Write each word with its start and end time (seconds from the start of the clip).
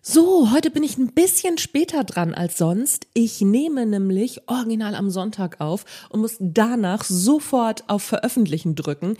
So, 0.00 0.52
heute 0.52 0.70
bin 0.70 0.84
ich 0.84 0.96
ein 0.96 1.12
bisschen 1.12 1.58
später 1.58 2.04
dran 2.04 2.32
als 2.32 2.56
sonst. 2.56 3.08
Ich 3.14 3.40
nehme 3.40 3.84
nämlich 3.84 4.48
original 4.48 4.94
am 4.94 5.10
Sonntag 5.10 5.60
auf 5.60 5.84
und 6.08 6.20
muss 6.20 6.36
danach 6.38 7.02
sofort 7.02 7.84
auf 7.88 8.04
Veröffentlichen 8.04 8.76
drücken. 8.76 9.16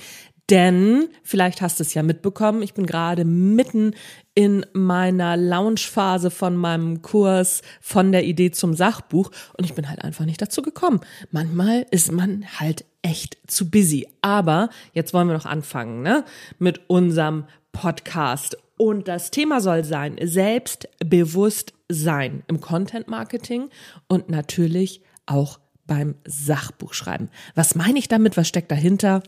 Denn, 0.51 1.09
vielleicht 1.25 1.61
hast 1.61 1.79
du 1.79 1.83
es 1.83 1.93
ja 1.93 2.03
mitbekommen, 2.03 2.63
ich 2.63 2.73
bin 2.75 2.87
gerade 2.87 3.25
mitten 3.25 3.95
in 4.35 4.65
meiner 4.73 5.37
Launchphase 5.37 6.31
von 6.31 6.57
meinem 6.57 7.03
Kurs 7.03 7.61
von 7.83 8.13
der 8.13 8.25
Idee 8.25 8.53
zum 8.53 8.73
Sachbuch 8.73 9.31
und 9.59 9.65
ich 9.65 9.75
bin 9.75 9.91
halt 9.91 10.03
einfach 10.03 10.25
nicht 10.25 10.41
dazu 10.41 10.63
gekommen. 10.63 11.01
Manchmal 11.33 11.87
ist 11.91 12.13
man 12.13 12.47
halt 12.59 12.87
echt 13.03 13.37
zu 13.47 13.69
busy. 13.69 14.07
Aber 14.23 14.71
jetzt 14.95 15.13
wollen 15.13 15.29
wir 15.29 15.35
noch 15.35 15.45
anfangen, 15.45 16.03
ne? 16.03 16.25
Mit 16.59 16.81
unserem 16.89 17.45
Podcast. 17.73 18.57
Und 18.79 19.09
das 19.09 19.31
Thema 19.31 19.61
soll 19.61 19.85
sein, 19.85 20.17
selbstbewusst 20.23 21.75
sein 21.89 22.45
im 22.47 22.61
Content 22.61 23.09
Marketing 23.09 23.71
und 24.07 24.31
natürlich 24.31 25.03
auch 25.27 25.59
beim 25.87 26.15
Sachbuchschreiben. 26.25 27.29
Was 27.55 27.75
meine 27.75 27.99
ich 27.99 28.09
damit? 28.09 28.37
Was 28.37 28.49
steckt 28.49 28.71
dahinter? 28.71 29.23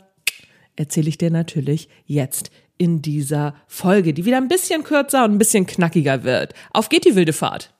Erzähle 0.77 1.09
ich 1.09 1.19
dir 1.19 1.31
natürlich 1.31 1.89
jetzt 2.07 2.51
in 2.79 3.03
dieser 3.03 3.55
Folge, 3.67 4.15
die 4.15 4.25
wieder 4.25 4.37
ein 4.37 4.49
bisschen 4.49 4.85
kürzer 4.85 5.25
und 5.25 5.33
ein 5.33 5.39
bisschen 5.39 5.67
knackiger 5.67 6.23
wird. 6.23 6.55
Auf 6.73 6.89
geht 6.89 7.05
die 7.05 7.17
wilde 7.17 7.33
Fahrt! 7.33 7.75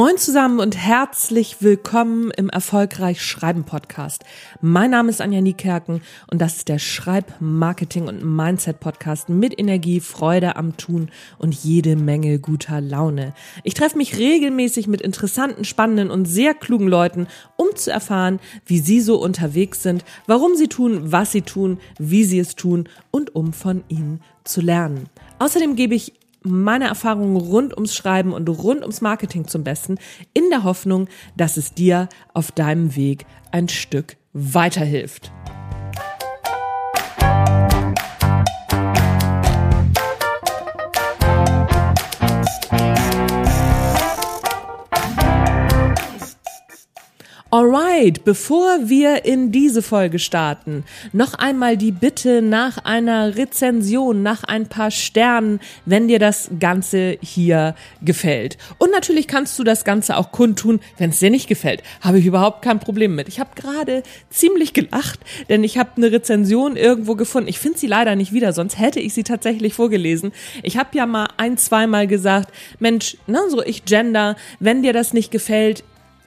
Moin 0.00 0.16
zusammen 0.16 0.60
und 0.60 0.78
herzlich 0.78 1.60
willkommen 1.60 2.30
im 2.30 2.48
Erfolgreich 2.48 3.22
Schreiben 3.22 3.64
Podcast. 3.64 4.24
Mein 4.62 4.92
Name 4.92 5.10
ist 5.10 5.20
Anja 5.20 5.42
Niekerken 5.42 6.00
und 6.30 6.40
das 6.40 6.56
ist 6.56 6.70
der 6.70 6.78
Schreib 6.78 7.34
Marketing 7.38 8.08
und 8.08 8.24
Mindset 8.24 8.80
Podcast 8.80 9.28
mit 9.28 9.60
Energie, 9.60 10.00
Freude 10.00 10.56
am 10.56 10.78
Tun 10.78 11.10
und 11.36 11.54
jede 11.54 11.96
Menge 11.96 12.38
guter 12.38 12.80
Laune. 12.80 13.34
Ich 13.62 13.74
treffe 13.74 13.98
mich 13.98 14.16
regelmäßig 14.16 14.86
mit 14.86 15.02
interessanten, 15.02 15.66
spannenden 15.66 16.10
und 16.10 16.24
sehr 16.24 16.54
klugen 16.54 16.88
Leuten, 16.88 17.26
um 17.56 17.66
zu 17.76 17.92
erfahren, 17.92 18.40
wie 18.64 18.78
sie 18.78 19.02
so 19.02 19.20
unterwegs 19.20 19.82
sind, 19.82 20.06
warum 20.26 20.56
sie 20.56 20.68
tun, 20.68 21.12
was 21.12 21.30
sie 21.30 21.42
tun, 21.42 21.78
wie 21.98 22.24
sie 22.24 22.38
es 22.38 22.56
tun 22.56 22.88
und 23.10 23.34
um 23.34 23.52
von 23.52 23.84
ihnen 23.88 24.22
zu 24.44 24.62
lernen. 24.62 25.10
Außerdem 25.38 25.76
gebe 25.76 25.94
ich 25.94 26.14
meine 26.42 26.86
Erfahrungen 26.86 27.36
rund 27.36 27.74
ums 27.74 27.94
Schreiben 27.94 28.32
und 28.32 28.48
rund 28.48 28.82
ums 28.82 29.00
Marketing 29.00 29.46
zum 29.46 29.64
Besten, 29.64 29.98
in 30.32 30.48
der 30.50 30.64
Hoffnung, 30.64 31.08
dass 31.36 31.56
es 31.56 31.74
dir 31.74 32.08
auf 32.34 32.52
deinem 32.52 32.96
Weg 32.96 33.26
ein 33.50 33.68
Stück 33.68 34.16
weiterhilft. 34.32 35.32
Alright, 47.60 48.24
bevor 48.24 48.88
wir 48.88 49.26
in 49.26 49.52
diese 49.52 49.82
Folge 49.82 50.18
starten, 50.18 50.82
noch 51.12 51.34
einmal 51.34 51.76
die 51.76 51.92
Bitte 51.92 52.40
nach 52.40 52.78
einer 52.86 53.36
Rezension, 53.36 54.22
nach 54.22 54.44
ein 54.44 54.66
paar 54.66 54.90
Sternen, 54.90 55.60
wenn 55.84 56.08
dir 56.08 56.18
das 56.18 56.48
Ganze 56.58 57.18
hier 57.20 57.74
gefällt. 58.00 58.56
Und 58.78 58.90
natürlich 58.92 59.28
kannst 59.28 59.58
du 59.58 59.62
das 59.62 59.84
Ganze 59.84 60.16
auch 60.16 60.32
kundtun, 60.32 60.80
wenn 60.96 61.10
es 61.10 61.18
dir 61.18 61.28
nicht 61.28 61.48
gefällt. 61.48 61.82
Habe 62.00 62.18
ich 62.18 62.24
überhaupt 62.24 62.62
kein 62.62 62.80
Problem 62.80 63.14
mit. 63.14 63.28
Ich 63.28 63.38
habe 63.38 63.50
gerade 63.54 64.04
ziemlich 64.30 64.72
gelacht, 64.72 65.20
denn 65.50 65.62
ich 65.62 65.76
habe 65.76 65.90
eine 65.98 66.12
Rezension 66.12 66.76
irgendwo 66.76 67.14
gefunden. 67.14 67.50
Ich 67.50 67.58
finde 67.58 67.78
sie 67.78 67.88
leider 67.88 68.16
nicht 68.16 68.32
wieder, 68.32 68.54
sonst 68.54 68.78
hätte 68.78 69.00
ich 69.00 69.12
sie 69.12 69.22
tatsächlich 69.22 69.74
vorgelesen. 69.74 70.32
Ich 70.62 70.78
habe 70.78 70.96
ja 70.96 71.04
mal 71.04 71.28
ein, 71.36 71.58
zweimal 71.58 72.06
gesagt, 72.06 72.54
Mensch, 72.78 73.18
na 73.26 73.50
so 73.50 73.62
ich 73.62 73.84
gender, 73.84 74.36
wenn 74.60 74.82
dir 74.82 74.94
das 74.94 75.12
nicht 75.12 75.30
gefällt, 75.30 75.84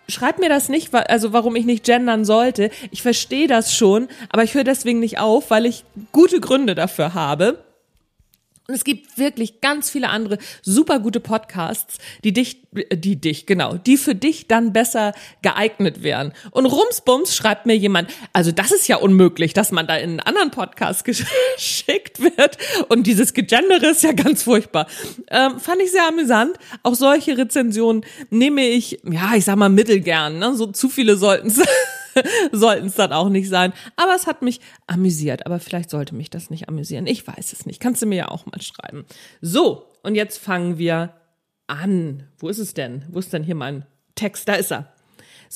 schreib 0.08 0.40
mir 0.40 0.50
das 0.50 0.70
nicht, 0.70 0.94
also 0.94 1.34
warum 1.34 1.56
ich 1.56 1.66
nicht 1.66 1.86
gendern 1.86 2.26
sollte. 2.26 2.70
Ich 2.92 3.02
verstehe 3.02 3.48
das 3.48 3.76
schon, 3.76 4.08
aber 4.30 4.44
ich 4.44 4.54
höre 4.54 4.64
deswegen 4.64 5.00
nicht 5.00 5.20
auf, 5.20 5.50
weil 5.50 5.66
ich 5.66 5.84
gute 6.12 6.40
Gründe 6.40 6.76
dafür 6.76 7.14
habe. 7.14 7.64
Und 8.66 8.76
es 8.76 8.86
gibt 8.86 9.18
wirklich 9.18 9.60
ganz 9.60 9.90
viele 9.90 10.08
andere 10.08 10.38
super 10.62 11.00
gute 11.00 11.20
Podcasts, 11.20 11.98
die 12.24 12.32
dich, 12.32 12.62
die 12.94 13.18
dich, 13.18 13.46
genau, 13.46 13.76
die 13.76 13.98
für 13.98 14.16
dich 14.16 14.48
dann 14.48 14.72
besser 14.72 15.14
geeignet 15.42 16.02
wären. 16.02 16.32
Und 16.52 16.68
rumsbums 16.68 17.36
schreibt 17.36 17.66
mir 17.66 17.76
jemand, 17.76 18.10
also 18.32 18.54
das 18.54 18.72
ist 18.72 18.88
ja 18.88 18.96
unmöglich, 18.96 19.54
dass 19.54 19.74
man 19.74 19.86
da 19.86 19.98
in 19.98 20.12
einen 20.12 20.20
anderen 20.22 20.52
Podcast 20.52 21.04
geschickt 21.58 22.22
wird. 22.22 22.58
Und 22.88 23.06
dieses 23.06 23.34
Gegendere 23.34 23.88
ist 23.88 24.04
ja 24.04 24.14
ganz 24.14 24.44
furchtbar. 24.44 24.88
Ähm, 25.30 25.60
fand 25.60 25.82
ich 25.82 25.92
sehr 25.92 26.08
amüsant. 26.08 26.58
Auch 26.84 26.96
solche 26.96 27.38
Rezensionen 27.38 28.06
nehme 28.30 28.66
ich, 28.66 29.02
ja, 29.04 29.34
ich 29.36 29.44
sag 29.44 29.58
mal 29.58 29.68
mittelgern. 29.68 30.40
Ne? 30.40 30.56
So 30.56 30.68
zu 30.68 30.88
viele 30.88 31.18
sollten 31.18 31.48
es 31.48 31.58
sollten 32.52 32.88
es 32.88 32.96
dann 32.96 33.14
auch 33.14 33.30
nicht 33.30 33.50
sein. 33.50 33.74
Aber 33.96 34.16
es 34.16 34.28
hat 34.28 34.42
mich 34.42 34.60
amüsiert. 34.88 35.46
Aber 35.46 35.60
vielleicht 35.60 35.90
sollte 35.90 36.16
mich 36.16 36.30
das 36.30 36.50
nicht 36.50 36.70
amüsieren. 36.70 37.08
Ich 37.08 37.26
weiß 37.28 37.54
es 37.54 37.66
nicht. 37.66 37.80
Kannst 37.80 38.02
du 38.02 38.06
mir 38.06 38.16
ja 38.16 38.28
auch 38.30 38.46
mal 38.46 38.62
schreiben. 38.62 39.06
So, 39.42 39.92
und 40.04 40.16
jetzt 40.16 40.38
fangen 40.38 40.78
wir 40.78 41.14
an. 41.68 42.28
Wo 42.38 42.50
ist 42.50 42.60
es 42.60 42.74
denn? 42.74 43.06
Wo 43.10 43.20
ist 43.20 43.34
denn 43.34 43.44
hier 43.44 43.56
mein 43.56 43.86
Text? 44.16 44.48
Da 44.48 44.56
ist 44.56 44.72
er. 44.72 44.93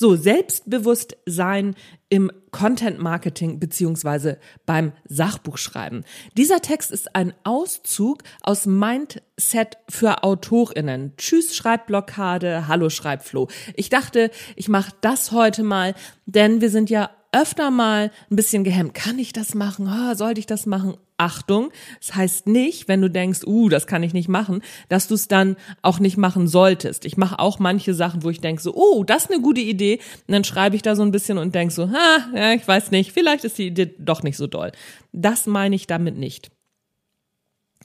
So, 0.00 0.14
selbstbewusst 0.14 1.16
sein 1.26 1.74
im 2.08 2.30
Content 2.52 3.00
Marketing 3.00 3.58
beziehungsweise 3.58 4.38
beim 4.64 4.92
Sachbuchschreiben. 5.08 6.04
Dieser 6.36 6.60
Text 6.60 6.92
ist 6.92 7.16
ein 7.16 7.34
Auszug 7.42 8.22
aus 8.40 8.66
Mindset 8.66 9.78
für 9.88 10.22
AutorInnen. 10.22 11.14
Tschüss 11.16 11.56
Schreibblockade, 11.56 12.68
hallo 12.68 12.90
Schreibfloh. 12.90 13.48
Ich 13.74 13.88
dachte, 13.88 14.30
ich 14.54 14.68
mache 14.68 14.92
das 15.00 15.32
heute 15.32 15.64
mal, 15.64 15.96
denn 16.26 16.60
wir 16.60 16.70
sind 16.70 16.90
ja 16.90 17.10
öfter 17.32 17.70
mal 17.70 18.10
ein 18.30 18.36
bisschen 18.36 18.64
gehemmt. 18.64 18.94
Kann 18.94 19.18
ich 19.18 19.32
das 19.32 19.54
machen? 19.54 19.88
Oh, 19.88 20.14
sollte 20.14 20.40
ich 20.40 20.46
das 20.46 20.66
machen? 20.66 20.96
Achtung, 21.20 21.72
das 21.98 22.14
heißt 22.14 22.46
nicht, 22.46 22.86
wenn 22.86 23.02
du 23.02 23.10
denkst, 23.10 23.40
uh, 23.44 23.68
das 23.68 23.88
kann 23.88 24.04
ich 24.04 24.14
nicht 24.14 24.28
machen, 24.28 24.62
dass 24.88 25.08
du 25.08 25.14
es 25.14 25.26
dann 25.26 25.56
auch 25.82 25.98
nicht 25.98 26.16
machen 26.16 26.46
solltest. 26.46 27.04
Ich 27.04 27.16
mache 27.16 27.40
auch 27.40 27.58
manche 27.58 27.92
Sachen, 27.92 28.22
wo 28.22 28.30
ich 28.30 28.40
denke 28.40 28.62
so, 28.62 28.72
oh, 28.72 29.02
das 29.02 29.24
ist 29.24 29.32
eine 29.32 29.42
gute 29.42 29.60
Idee. 29.60 29.98
Und 30.28 30.32
dann 30.32 30.44
schreibe 30.44 30.76
ich 30.76 30.82
da 30.82 30.94
so 30.94 31.02
ein 31.02 31.10
bisschen 31.10 31.36
und 31.36 31.56
denke 31.56 31.74
so, 31.74 31.90
ha, 31.90 32.28
ja, 32.34 32.52
ich 32.52 32.66
weiß 32.66 32.92
nicht, 32.92 33.12
vielleicht 33.12 33.44
ist 33.44 33.58
die 33.58 33.66
Idee 33.66 33.94
doch 33.98 34.22
nicht 34.22 34.36
so 34.36 34.46
doll. 34.46 34.70
Das 35.12 35.46
meine 35.46 35.74
ich 35.74 35.88
damit 35.88 36.16
nicht. 36.16 36.52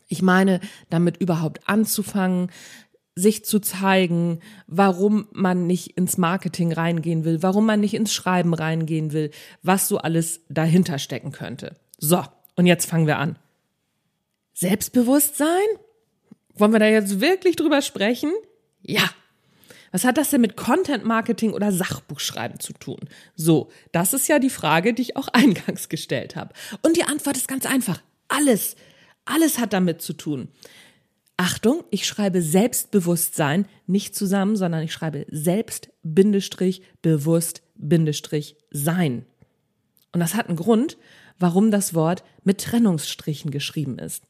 Ich 0.10 0.22
meine, 0.22 0.60
damit 0.92 1.18
überhaupt 1.18 1.68
anzufangen, 1.68 2.52
sich 3.16 3.46
zu 3.46 3.60
zeigen, 3.60 4.40
warum 4.68 5.28
man 5.32 5.68
nicht 5.68 5.98
ins 5.98 6.18
Marketing 6.18 6.74
reingehen 6.74 7.26
will, 7.26 7.44
warum 7.44 7.66
man 7.66 7.80
nicht 7.80 7.94
ins 7.94 8.14
Schreiben 8.14 8.54
reingehen 8.54 9.14
will, 9.14 9.32
was 9.62 9.88
so 9.88 10.00
alles 10.00 10.42
dahinter 10.50 10.98
stecken 10.98 11.32
könnte. 11.32 11.76
So, 12.00 12.24
und 12.56 12.66
jetzt 12.66 12.88
fangen 12.88 13.08
wir 13.08 13.20
an. 13.20 13.38
Selbstbewusstsein? 14.54 15.48
Wollen 16.56 16.72
wir 16.72 16.80
da 16.80 16.88
jetzt 16.88 17.20
wirklich 17.20 17.56
drüber 17.56 17.82
sprechen? 17.82 18.32
Ja. 18.82 19.10
Was 19.92 20.06
hat 20.06 20.18
das 20.18 20.32
denn 20.32 20.42
mit 20.42 20.58
Content 20.58 21.06
Marketing 21.06 21.54
oder 21.54 21.72
Sachbuchschreiben 21.72 22.60
zu 22.60 22.74
tun? 22.74 23.00
So, 23.36 23.70
das 23.92 24.14
ist 24.14 24.28
ja 24.28 24.40
die 24.40 24.50
Frage, 24.50 24.94
die 24.94 25.04
ich 25.04 25.18
auch 25.18 25.28
eingangs 25.34 25.88
gestellt 25.88 26.36
habe. 26.36 26.54
Und 26.82 26.98
die 26.98 27.04
Antwort 27.04 27.38
ist 27.38 27.48
ganz 27.48 27.66
einfach. 27.66 28.02
Alles. 28.28 28.76
Alles 29.26 29.60
hat 29.60 29.72
damit 29.72 30.02
zu 30.02 30.14
tun. 30.14 30.50
Achtung, 31.44 31.84
ich 31.92 32.08
schreibe 32.08 32.42
Selbstbewusstsein 32.42 33.68
nicht 33.86 34.16
zusammen, 34.16 34.56
sondern 34.56 34.82
ich 34.82 34.94
schreibe 34.94 35.26
selbst 35.30 35.90
bewusst 37.02 37.64
sein. 38.72 39.26
Und 40.14 40.22
das 40.22 40.36
hat 40.36 40.48
einen 40.48 40.56
Grund, 40.56 40.98
warum 41.40 41.70
das 41.70 41.94
Wort 41.94 42.24
mit 42.46 42.62
Trennungsstrichen 42.62 43.52
geschrieben 43.52 44.00
ist. 44.00 44.24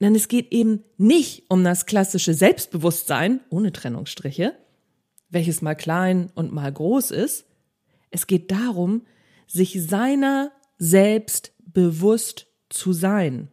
Denn 0.00 0.16
es 0.16 0.26
geht 0.26 0.50
eben 0.50 0.82
nicht 0.98 1.44
um 1.48 1.62
das 1.62 1.86
klassische 1.86 2.34
Selbstbewusstsein 2.34 3.38
ohne 3.48 3.70
Trennungsstriche, 3.70 4.56
welches 5.28 5.62
mal 5.62 5.76
klein 5.76 6.32
und 6.34 6.52
mal 6.52 6.72
groß 6.72 7.12
ist. 7.12 7.46
Es 8.10 8.26
geht 8.26 8.50
darum, 8.50 9.06
sich 9.46 9.80
seiner 9.80 10.50
selbst 10.76 11.52
bewusst 11.64 12.48
zu 12.68 12.92
sein. 12.92 13.52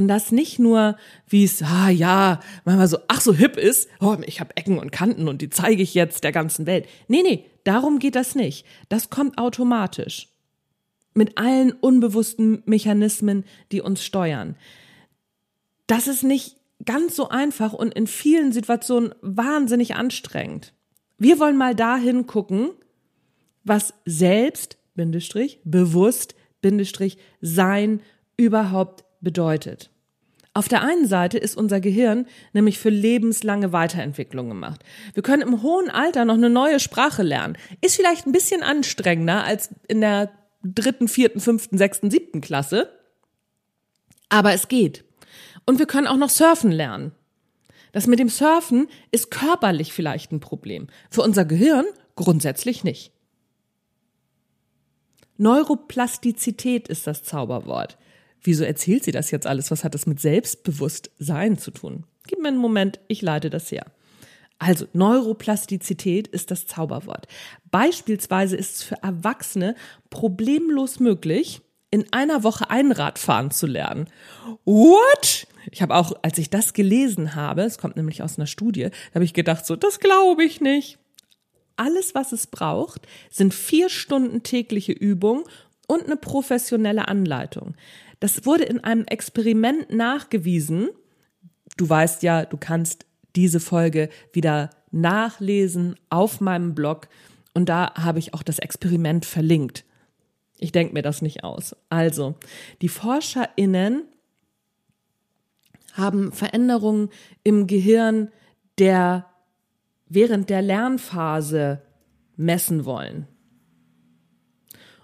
Und 0.00 0.08
das 0.08 0.32
nicht 0.32 0.58
nur, 0.58 0.96
wie 1.28 1.44
es, 1.44 1.62
ah 1.62 1.90
ja, 1.90 2.40
manchmal 2.64 2.88
so, 2.88 2.96
ach 3.08 3.20
so 3.20 3.34
hip 3.34 3.58
ist, 3.58 3.86
oh, 4.00 4.16
ich 4.24 4.40
habe 4.40 4.56
Ecken 4.56 4.78
und 4.78 4.92
Kanten 4.92 5.28
und 5.28 5.42
die 5.42 5.50
zeige 5.50 5.82
ich 5.82 5.92
jetzt 5.92 6.24
der 6.24 6.32
ganzen 6.32 6.64
Welt. 6.64 6.86
Nee, 7.06 7.20
nee, 7.22 7.44
darum 7.64 7.98
geht 7.98 8.14
das 8.14 8.34
nicht. 8.34 8.64
Das 8.88 9.10
kommt 9.10 9.36
automatisch. 9.36 10.28
Mit 11.12 11.36
allen 11.36 11.72
unbewussten 11.72 12.62
Mechanismen, 12.64 13.44
die 13.72 13.82
uns 13.82 14.02
steuern. 14.02 14.56
Das 15.86 16.08
ist 16.08 16.22
nicht 16.22 16.56
ganz 16.86 17.14
so 17.14 17.28
einfach 17.28 17.74
und 17.74 17.92
in 17.92 18.06
vielen 18.06 18.52
Situationen 18.52 19.14
wahnsinnig 19.20 19.96
anstrengend. 19.96 20.72
Wir 21.18 21.38
wollen 21.38 21.58
mal 21.58 21.74
dahin 21.74 22.26
gucken, 22.26 22.70
was 23.64 23.92
selbst, 24.06 24.78
Bindestrich, 24.94 25.60
bewusst, 25.64 26.34
Bindestrich, 26.62 27.18
sein 27.42 28.00
überhaupt 28.38 29.04
bedeutet. 29.20 29.89
Auf 30.60 30.68
der 30.68 30.82
einen 30.82 31.06
Seite 31.06 31.38
ist 31.38 31.56
unser 31.56 31.80
Gehirn 31.80 32.26
nämlich 32.52 32.78
für 32.78 32.90
lebenslange 32.90 33.72
Weiterentwicklung 33.72 34.50
gemacht. 34.50 34.84
Wir 35.14 35.22
können 35.22 35.40
im 35.40 35.62
hohen 35.62 35.88
Alter 35.88 36.26
noch 36.26 36.34
eine 36.34 36.50
neue 36.50 36.80
Sprache 36.80 37.22
lernen. 37.22 37.56
Ist 37.80 37.96
vielleicht 37.96 38.26
ein 38.26 38.32
bisschen 38.32 38.62
anstrengender 38.62 39.42
als 39.42 39.70
in 39.88 40.02
der 40.02 40.30
dritten, 40.62 41.08
vierten, 41.08 41.40
fünften, 41.40 41.78
sechsten, 41.78 42.10
siebten 42.10 42.42
Klasse. 42.42 42.90
Aber 44.28 44.52
es 44.52 44.68
geht. 44.68 45.02
Und 45.64 45.78
wir 45.78 45.86
können 45.86 46.06
auch 46.06 46.18
noch 46.18 46.28
surfen 46.28 46.72
lernen. 46.72 47.12
Das 47.92 48.06
mit 48.06 48.18
dem 48.18 48.28
Surfen 48.28 48.88
ist 49.12 49.30
körperlich 49.30 49.94
vielleicht 49.94 50.30
ein 50.30 50.40
Problem. 50.40 50.88
Für 51.08 51.22
unser 51.22 51.46
Gehirn 51.46 51.86
grundsätzlich 52.16 52.84
nicht. 52.84 53.12
Neuroplastizität 55.38 56.86
ist 56.88 57.06
das 57.06 57.22
Zauberwort. 57.22 57.96
Wieso 58.42 58.64
erzählt 58.64 59.04
sie 59.04 59.12
das 59.12 59.30
jetzt 59.30 59.46
alles? 59.46 59.70
Was 59.70 59.84
hat 59.84 59.94
das 59.94 60.06
mit 60.06 60.20
Selbstbewusstsein 60.20 61.58
zu 61.58 61.70
tun? 61.70 62.04
Gib 62.26 62.40
mir 62.40 62.48
einen 62.48 62.58
Moment, 62.58 63.00
ich 63.08 63.22
leite 63.22 63.50
das 63.50 63.70
her. 63.70 63.86
Also 64.58 64.86
Neuroplastizität 64.92 66.28
ist 66.28 66.50
das 66.50 66.66
Zauberwort. 66.66 67.26
Beispielsweise 67.70 68.56
ist 68.56 68.76
es 68.76 68.82
für 68.82 69.02
Erwachsene 69.02 69.74
problemlos 70.10 71.00
möglich, 71.00 71.62
in 71.90 72.04
einer 72.12 72.44
Woche 72.44 72.70
Einrad 72.70 73.18
fahren 73.18 73.50
zu 73.50 73.66
lernen. 73.66 74.08
What? 74.64 75.46
Ich 75.70 75.82
habe 75.82 75.96
auch, 75.96 76.12
als 76.22 76.38
ich 76.38 76.50
das 76.50 76.72
gelesen 76.72 77.34
habe, 77.34 77.62
es 77.62 77.78
kommt 77.78 77.96
nämlich 77.96 78.22
aus 78.22 78.38
einer 78.38 78.46
Studie, 78.46 78.84
da 78.84 79.14
habe 79.14 79.24
ich 79.24 79.34
gedacht, 79.34 79.66
so, 79.66 79.76
das 79.76 79.98
glaube 79.98 80.44
ich 80.44 80.60
nicht. 80.60 80.98
Alles, 81.76 82.14
was 82.14 82.32
es 82.32 82.46
braucht, 82.46 83.06
sind 83.30 83.54
vier 83.54 83.88
Stunden 83.88 84.42
tägliche 84.42 84.92
Übung 84.92 85.44
und 85.86 86.04
eine 86.04 86.16
professionelle 86.16 87.08
Anleitung. 87.08 87.74
Das 88.20 88.46
wurde 88.46 88.64
in 88.64 88.84
einem 88.84 89.04
Experiment 89.06 89.90
nachgewiesen. 89.90 90.90
Du 91.76 91.88
weißt 91.88 92.22
ja, 92.22 92.44
du 92.44 92.56
kannst 92.56 93.06
diese 93.34 93.60
Folge 93.60 94.10
wieder 94.32 94.70
nachlesen 94.90 95.96
auf 96.10 96.40
meinem 96.40 96.74
Blog 96.74 97.08
und 97.54 97.68
da 97.68 97.94
habe 97.94 98.18
ich 98.18 98.34
auch 98.34 98.42
das 98.42 98.58
Experiment 98.58 99.24
verlinkt. 99.24 99.84
Ich 100.58 100.72
denke 100.72 100.92
mir 100.92 101.02
das 101.02 101.22
nicht 101.22 101.42
aus. 101.42 101.74
Also, 101.88 102.34
die 102.82 102.88
ForscherInnen 102.88 104.04
haben 105.94 106.32
Veränderungen 106.32 107.08
im 107.42 107.66
Gehirn 107.66 108.30
der 108.78 109.26
während 110.08 110.50
der 110.50 110.60
Lernphase 110.60 111.82
messen 112.36 112.84
wollen. 112.84 113.26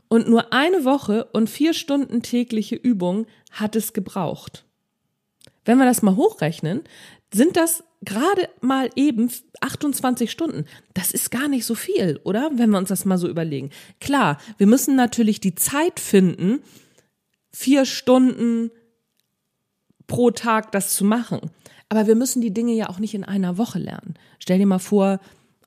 Und 0.08 0.28
nur 0.28 0.52
eine 0.52 0.84
Woche 0.84 1.24
und 1.32 1.50
vier 1.50 1.74
Stunden 1.74 2.22
tägliche 2.22 2.76
Übung 2.76 3.26
hat 3.50 3.74
es 3.76 3.92
gebraucht. 3.92 4.64
Wenn 5.64 5.78
wir 5.78 5.84
das 5.84 6.02
mal 6.02 6.16
hochrechnen, 6.16 6.82
sind 7.32 7.56
das 7.56 7.82
gerade 8.02 8.48
mal 8.60 8.88
eben 8.94 9.30
28 9.60 10.30
Stunden. 10.30 10.64
Das 10.94 11.12
ist 11.12 11.30
gar 11.30 11.48
nicht 11.48 11.66
so 11.66 11.74
viel, 11.74 12.20
oder? 12.24 12.50
Wenn 12.54 12.70
wir 12.70 12.78
uns 12.78 12.88
das 12.88 13.04
mal 13.04 13.18
so 13.18 13.28
überlegen. 13.28 13.70
Klar, 14.00 14.38
wir 14.58 14.66
müssen 14.66 14.94
natürlich 14.96 15.40
die 15.40 15.54
Zeit 15.54 15.98
finden, 15.98 16.62
vier 17.50 17.84
Stunden 17.84 18.70
pro 20.06 20.30
Tag 20.30 20.72
das 20.72 20.94
zu 20.94 21.04
machen. 21.04 21.50
Aber 21.88 22.06
wir 22.06 22.14
müssen 22.14 22.42
die 22.42 22.52
Dinge 22.52 22.74
ja 22.74 22.88
auch 22.88 22.98
nicht 22.98 23.14
in 23.14 23.24
einer 23.24 23.58
Woche 23.58 23.78
lernen. 23.78 24.14
Stell 24.38 24.58
dir 24.58 24.66
mal 24.66 24.78
vor, 24.78 25.20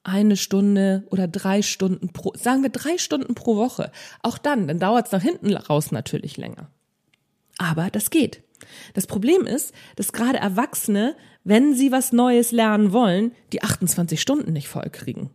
eine 0.03 0.37
Stunde 0.37 1.05
oder 1.09 1.27
drei 1.27 1.61
Stunden 1.61 2.09
pro, 2.09 2.33
sagen 2.35 2.63
wir 2.63 2.69
drei 2.69 2.97
Stunden 2.97 3.35
pro 3.35 3.55
Woche. 3.55 3.91
Auch 4.21 4.37
dann, 4.37 4.67
dann 4.67 4.79
dauert 4.79 5.07
es 5.07 5.11
nach 5.11 5.21
hinten 5.21 5.53
raus 5.55 5.91
natürlich 5.91 6.37
länger. 6.37 6.69
Aber 7.57 7.89
das 7.89 8.09
geht. 8.09 8.41
Das 8.93 9.07
Problem 9.07 9.45
ist, 9.45 9.73
dass 9.95 10.13
gerade 10.13 10.37
Erwachsene, 10.37 11.15
wenn 11.43 11.73
sie 11.73 11.91
was 11.91 12.11
Neues 12.11 12.51
lernen 12.51 12.91
wollen, 12.91 13.33
die 13.53 13.61
28 13.61 14.19
Stunden 14.19 14.53
nicht 14.53 14.67
voll 14.67 14.89
kriegen. 14.91 15.31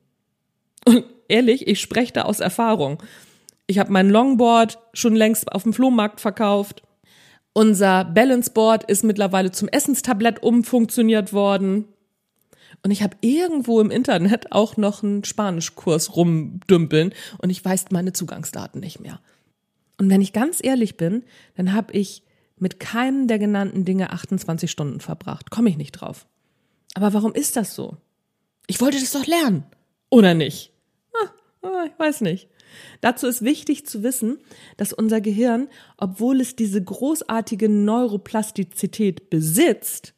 Und 0.84 1.04
ehrlich, 1.28 1.66
ich 1.66 1.80
spreche 1.80 2.12
da 2.12 2.22
aus 2.22 2.40
Erfahrung. 2.40 3.02
Ich 3.66 3.78
habe 3.78 3.92
mein 3.92 4.10
Longboard 4.10 4.78
schon 4.92 5.16
längst 5.16 5.50
auf 5.52 5.62
dem 5.62 5.72
Flohmarkt 5.72 6.20
verkauft. 6.20 6.82
Unser 7.54 8.04
Balanceboard 8.04 8.84
ist 8.84 9.04
mittlerweile 9.04 9.52
zum 9.52 9.68
Essenstablett 9.68 10.42
umfunktioniert 10.42 11.32
worden. 11.32 11.86
Und 12.82 12.90
ich 12.90 13.02
habe 13.02 13.16
irgendwo 13.20 13.80
im 13.80 13.90
Internet 13.90 14.52
auch 14.52 14.76
noch 14.76 15.02
einen 15.02 15.24
Spanischkurs 15.24 16.16
rumdümpeln 16.16 17.14
und 17.38 17.50
ich 17.50 17.64
weiß 17.64 17.86
meine 17.90 18.12
Zugangsdaten 18.12 18.80
nicht 18.80 19.00
mehr. 19.00 19.20
Und 19.98 20.10
wenn 20.10 20.20
ich 20.20 20.32
ganz 20.32 20.58
ehrlich 20.62 20.96
bin, 20.96 21.24
dann 21.56 21.72
habe 21.72 21.92
ich 21.92 22.22
mit 22.58 22.80
keinem 22.80 23.26
der 23.26 23.38
genannten 23.38 23.84
Dinge 23.84 24.12
28 24.12 24.70
Stunden 24.70 25.00
verbracht. 25.00 25.50
Komme 25.50 25.70
ich 25.70 25.76
nicht 25.76 25.92
drauf. 25.92 26.26
Aber 26.94 27.12
warum 27.12 27.32
ist 27.32 27.56
das 27.56 27.74
so? 27.74 27.96
Ich 28.66 28.80
wollte 28.80 28.98
das 28.98 29.12
doch 29.12 29.26
lernen. 29.26 29.64
Oder 30.10 30.34
nicht? 30.34 30.72
Ah, 31.12 31.66
ah, 31.66 31.84
ich 31.86 31.98
weiß 31.98 32.22
nicht. 32.22 32.48
Dazu 33.00 33.26
ist 33.26 33.42
wichtig 33.42 33.86
zu 33.86 34.02
wissen, 34.02 34.38
dass 34.76 34.92
unser 34.92 35.20
Gehirn, 35.20 35.68
obwohl 35.96 36.40
es 36.40 36.56
diese 36.56 36.82
großartige 36.82 37.68
Neuroplastizität 37.68 39.30
besitzt, 39.30 40.13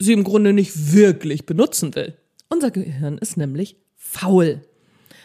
sie 0.00 0.14
im 0.14 0.24
Grunde 0.24 0.52
nicht 0.52 0.92
wirklich 0.92 1.46
benutzen 1.46 1.94
will. 1.94 2.16
Unser 2.48 2.72
Gehirn 2.72 3.18
ist 3.18 3.36
nämlich 3.36 3.76
faul. 3.96 4.62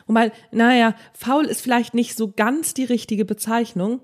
Wobei, 0.06 0.32
naja, 0.52 0.96
faul 1.14 1.46
ist 1.46 1.62
vielleicht 1.62 1.96
nicht 1.96 2.16
so 2.16 2.32
ganz 2.32 2.76
die 2.76 2.84
richtige 2.84 3.26
Bezeichnung. 3.26 4.02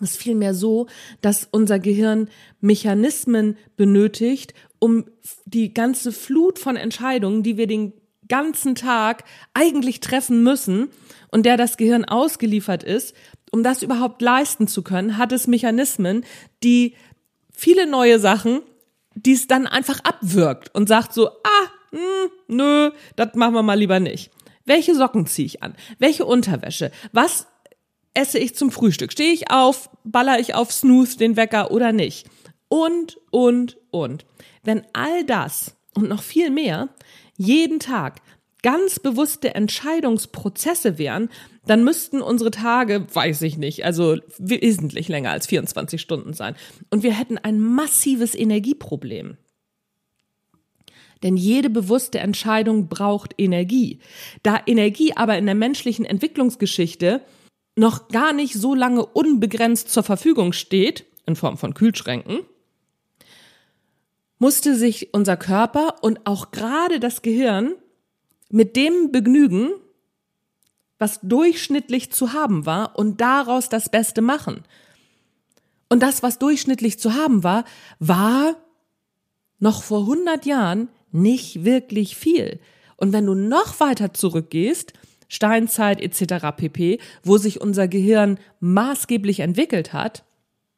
Es 0.00 0.12
ist 0.12 0.22
vielmehr 0.22 0.54
so, 0.54 0.86
dass 1.20 1.48
unser 1.50 1.78
Gehirn 1.78 2.28
Mechanismen 2.60 3.56
benötigt, 3.76 4.54
um 4.78 5.06
die 5.46 5.74
ganze 5.74 6.12
Flut 6.12 6.58
von 6.58 6.76
Entscheidungen, 6.76 7.42
die 7.42 7.56
wir 7.56 7.66
den 7.66 7.94
ganzen 8.28 8.74
Tag 8.74 9.24
eigentlich 9.54 10.00
treffen 10.00 10.42
müssen 10.42 10.88
und 11.30 11.46
der 11.46 11.56
das 11.56 11.76
Gehirn 11.76 12.04
ausgeliefert 12.04 12.82
ist, 12.84 13.14
um 13.50 13.62
das 13.62 13.82
überhaupt 13.82 14.22
leisten 14.22 14.68
zu 14.68 14.82
können, 14.82 15.18
hat 15.18 15.32
es 15.32 15.46
Mechanismen, 15.46 16.24
die 16.62 16.94
viele 17.50 17.86
neue 17.86 18.18
Sachen 18.18 18.62
die 19.14 19.32
es 19.32 19.46
dann 19.46 19.66
einfach 19.66 20.00
abwirkt 20.00 20.74
und 20.74 20.88
sagt 20.88 21.12
so, 21.12 21.28
ah, 21.28 21.68
mh, 21.90 21.98
hm, 21.98 22.30
nö, 22.48 22.90
das 23.16 23.34
machen 23.34 23.54
wir 23.54 23.62
mal 23.62 23.78
lieber 23.78 24.00
nicht. 24.00 24.30
Welche 24.64 24.94
Socken 24.94 25.26
ziehe 25.26 25.46
ich 25.46 25.62
an? 25.62 25.74
Welche 25.98 26.24
Unterwäsche? 26.24 26.92
Was 27.12 27.46
esse 28.14 28.38
ich 28.38 28.54
zum 28.54 28.70
Frühstück? 28.70 29.12
Stehe 29.12 29.32
ich 29.32 29.50
auf, 29.50 29.90
baller 30.04 30.38
ich 30.38 30.54
auf 30.54 30.72
Snooze 30.72 31.18
den 31.18 31.36
Wecker 31.36 31.70
oder 31.70 31.92
nicht? 31.92 32.28
Und, 32.68 33.18
und, 33.30 33.78
und. 33.90 34.24
Wenn 34.62 34.86
all 34.92 35.24
das 35.24 35.74
und 35.94 36.08
noch 36.08 36.22
viel 36.22 36.50
mehr 36.50 36.88
jeden 37.36 37.80
Tag 37.80 38.20
ganz 38.62 39.00
bewusste 39.00 39.54
Entscheidungsprozesse 39.54 40.96
wären, 40.96 41.28
dann 41.66 41.84
müssten 41.84 42.20
unsere 42.20 42.50
Tage, 42.50 43.06
weiß 43.12 43.42
ich 43.42 43.56
nicht, 43.56 43.84
also 43.84 44.16
wesentlich 44.38 45.08
länger 45.08 45.30
als 45.30 45.46
24 45.46 46.00
Stunden 46.00 46.32
sein. 46.32 46.56
Und 46.90 47.02
wir 47.02 47.12
hätten 47.12 47.38
ein 47.38 47.60
massives 47.60 48.34
Energieproblem. 48.34 49.36
Denn 51.22 51.36
jede 51.36 51.70
bewusste 51.70 52.18
Entscheidung 52.18 52.88
braucht 52.88 53.34
Energie. 53.38 54.00
Da 54.42 54.60
Energie 54.66 55.12
aber 55.16 55.38
in 55.38 55.46
der 55.46 55.54
menschlichen 55.54 56.04
Entwicklungsgeschichte 56.04 57.22
noch 57.76 58.08
gar 58.08 58.32
nicht 58.32 58.54
so 58.54 58.74
lange 58.74 59.06
unbegrenzt 59.06 59.90
zur 59.90 60.02
Verfügung 60.02 60.52
steht, 60.52 61.06
in 61.26 61.36
Form 61.36 61.56
von 61.56 61.74
Kühlschränken, 61.74 62.40
musste 64.38 64.74
sich 64.74 65.14
unser 65.14 65.36
Körper 65.36 66.02
und 66.02 66.26
auch 66.26 66.50
gerade 66.50 66.98
das 66.98 67.22
Gehirn 67.22 67.76
mit 68.50 68.74
dem 68.74 69.12
begnügen, 69.12 69.70
was 71.02 71.18
durchschnittlich 71.20 72.12
zu 72.12 72.32
haben 72.32 72.64
war 72.64 72.96
und 72.96 73.20
daraus 73.20 73.68
das 73.68 73.88
Beste 73.88 74.22
machen. 74.22 74.62
Und 75.90 76.00
das, 76.00 76.22
was 76.22 76.38
durchschnittlich 76.38 77.00
zu 77.00 77.14
haben 77.14 77.42
war, 77.42 77.64
war 77.98 78.54
noch 79.58 79.82
vor 79.82 80.02
100 80.02 80.46
Jahren 80.46 80.88
nicht 81.10 81.64
wirklich 81.64 82.16
viel. 82.16 82.60
Und 82.96 83.12
wenn 83.12 83.26
du 83.26 83.34
noch 83.34 83.80
weiter 83.80 84.14
zurückgehst, 84.14 84.92
Steinzeit 85.26 86.00
etc. 86.00 86.56
pp., 86.56 87.00
wo 87.24 87.36
sich 87.36 87.60
unser 87.60 87.88
Gehirn 87.88 88.38
maßgeblich 88.60 89.40
entwickelt 89.40 89.92
hat, 89.92 90.24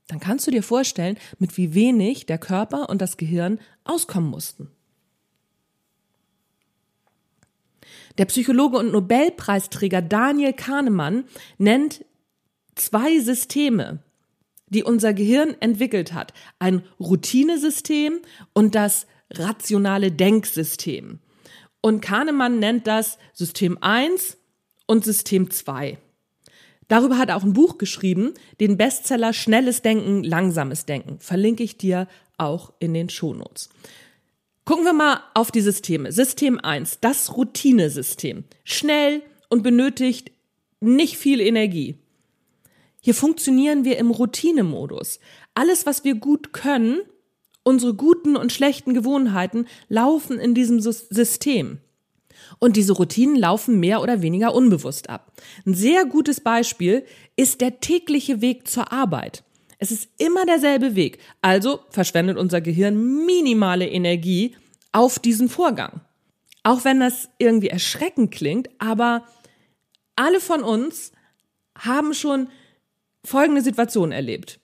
dann 0.08 0.20
kannst 0.20 0.46
du 0.46 0.50
dir 0.50 0.62
vorstellen, 0.62 1.18
mit 1.38 1.58
wie 1.58 1.74
wenig 1.74 2.24
der 2.24 2.38
Körper 2.38 2.88
und 2.88 3.02
das 3.02 3.18
Gehirn 3.18 3.58
auskommen 3.84 4.30
mussten. 4.30 4.70
Der 8.18 8.26
Psychologe 8.26 8.78
und 8.78 8.92
Nobelpreisträger 8.92 10.00
Daniel 10.00 10.52
Kahnemann 10.52 11.24
nennt 11.58 12.04
zwei 12.76 13.18
Systeme, 13.18 13.98
die 14.68 14.84
unser 14.84 15.12
Gehirn 15.14 15.56
entwickelt 15.60 16.12
hat. 16.12 16.32
Ein 16.58 16.84
Routinesystem 17.00 18.20
und 18.52 18.74
das 18.74 19.06
rationale 19.32 20.12
Denksystem. 20.12 21.18
Und 21.80 22.00
Kahnemann 22.00 22.58
nennt 22.60 22.86
das 22.86 23.18
System 23.32 23.78
1 23.80 24.38
und 24.86 25.04
System 25.04 25.50
2. 25.50 25.98
Darüber 26.88 27.18
hat 27.18 27.30
er 27.30 27.36
auch 27.36 27.44
ein 27.44 27.52
Buch 27.54 27.78
geschrieben, 27.78 28.34
den 28.60 28.76
Bestseller 28.76 29.32
Schnelles 29.32 29.82
Denken, 29.82 30.22
Langsames 30.22 30.84
Denken. 30.84 31.18
Verlinke 31.18 31.62
ich 31.62 31.78
dir 31.78 32.06
auch 32.36 32.72
in 32.78 32.94
den 32.94 33.08
Shownotes. 33.08 33.70
Gucken 34.64 34.86
wir 34.86 34.94
mal 34.94 35.20
auf 35.34 35.50
die 35.50 35.60
Systeme. 35.60 36.10
System 36.10 36.58
1, 36.58 37.00
das 37.00 37.36
Routinesystem. 37.36 38.44
Schnell 38.64 39.22
und 39.50 39.62
benötigt 39.62 40.30
nicht 40.80 41.18
viel 41.18 41.40
Energie. 41.40 41.98
Hier 43.02 43.14
funktionieren 43.14 43.84
wir 43.84 43.98
im 43.98 44.10
Routinemodus. 44.10 45.20
Alles, 45.52 45.84
was 45.84 46.04
wir 46.04 46.14
gut 46.14 46.54
können, 46.54 47.00
unsere 47.62 47.92
guten 47.92 48.36
und 48.36 48.52
schlechten 48.52 48.94
Gewohnheiten 48.94 49.66
laufen 49.90 50.38
in 50.38 50.54
diesem 50.54 50.80
System. 50.80 51.80
Und 52.58 52.76
diese 52.76 52.94
Routinen 52.94 53.36
laufen 53.36 53.80
mehr 53.80 54.00
oder 54.00 54.22
weniger 54.22 54.54
unbewusst 54.54 55.10
ab. 55.10 55.32
Ein 55.66 55.74
sehr 55.74 56.06
gutes 56.06 56.40
Beispiel 56.40 57.04
ist 57.36 57.60
der 57.60 57.80
tägliche 57.80 58.40
Weg 58.40 58.66
zur 58.66 58.90
Arbeit. 58.92 59.44
Es 59.84 59.90
ist 59.90 60.08
immer 60.16 60.46
derselbe 60.46 60.94
Weg. 60.94 61.18
Also 61.42 61.80
verschwendet 61.90 62.38
unser 62.38 62.62
Gehirn 62.62 63.26
minimale 63.26 63.86
Energie 63.86 64.56
auf 64.92 65.18
diesen 65.18 65.50
Vorgang. 65.50 66.00
Auch 66.62 66.86
wenn 66.86 67.00
das 67.00 67.28
irgendwie 67.36 67.68
erschreckend 67.68 68.30
klingt, 68.30 68.70
aber 68.78 69.26
alle 70.16 70.40
von 70.40 70.62
uns 70.62 71.12
haben 71.76 72.14
schon 72.14 72.48
folgende 73.26 73.60
Situation 73.60 74.10
erlebt. 74.10 74.58